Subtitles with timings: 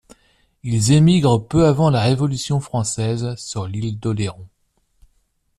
[0.63, 4.47] Ils émigrent peu avant la Révolution française sur l'Île d'Oléron.